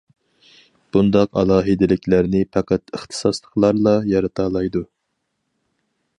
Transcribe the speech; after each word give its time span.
بۇنداق 0.95 1.37
ئالاھىدىلىكلەرنى 1.41 2.41
پەقەت 2.57 2.97
ئىختىساسلىقلارلا 2.99 3.95
يارىتالايدۇ. 4.15 4.85